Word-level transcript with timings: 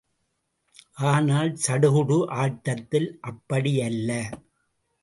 ஆனால், 1.03 1.51
சடுகுடு 1.67 2.17
ஆட்டத்தில் 2.35 3.09
அப்படியல்ல. 3.27 4.11